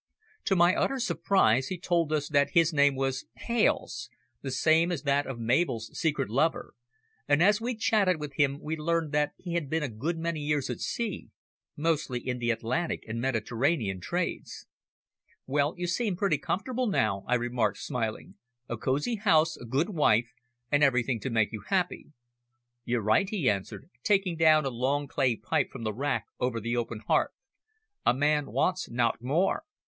[0.45, 4.09] To my utter surprise he told us that his name was Hales
[4.41, 6.73] the same as that of Mabel's secret lover,
[7.27, 10.39] and as we chatted with him we learned that he had been a good many
[10.39, 11.29] years at sea,
[11.77, 14.65] mostly in the Atlantic and Mediterranean trades.
[15.45, 18.33] "Well, you seem pretty comfortable now," I remarked, smiling,
[18.67, 20.31] "a cosy house, a good wife,
[20.71, 22.07] and everything to make you happy."
[22.85, 26.75] "You're right," he answered, taking down a long clay pipe from the rack over the
[26.75, 27.35] open hearth.
[28.03, 29.63] "A man wants nowt more.